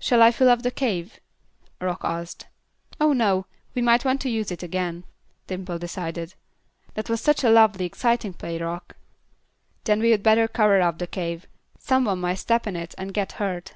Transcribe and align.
"Shall 0.00 0.20
I 0.20 0.32
fill 0.32 0.50
up 0.50 0.62
the 0.62 0.72
cave?" 0.72 1.20
Rock 1.80 2.00
asked. 2.02 2.48
"Oh 3.00 3.12
no, 3.12 3.46
we 3.72 3.80
might 3.80 4.04
want 4.04 4.20
to 4.22 4.28
use 4.28 4.50
it 4.50 4.64
again," 4.64 5.04
Dimple 5.46 5.78
decided. 5.78 6.34
"That 6.94 7.08
was 7.08 7.20
such 7.20 7.44
a 7.44 7.50
lovely, 7.50 7.84
exciting 7.84 8.32
play, 8.32 8.58
Rock." 8.58 8.96
"Then 9.84 10.00
we'd 10.00 10.24
better 10.24 10.48
cover 10.48 10.80
up 10.80 10.98
the 10.98 11.06
cave. 11.06 11.46
Some 11.78 12.04
one 12.04 12.18
might 12.20 12.34
step 12.42 12.66
in 12.66 12.74
it, 12.74 12.96
and 12.98 13.14
get 13.14 13.30
hurt." 13.38 13.74